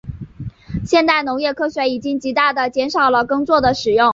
[0.83, 4.09] 现代农业科学已经极大地减少了耕作的使用。